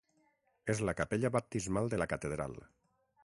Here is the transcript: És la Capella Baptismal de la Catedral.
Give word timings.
És 0.73 0.81
la 0.89 0.95
Capella 1.01 1.31
Baptismal 1.37 1.91
de 1.93 1.99
la 2.03 2.09
Catedral. 2.17 2.59